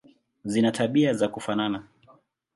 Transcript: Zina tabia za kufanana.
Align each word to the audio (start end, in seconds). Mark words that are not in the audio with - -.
Zina 0.45 0.71
tabia 0.71 1.13
za 1.13 1.27
kufanana. 1.27 1.87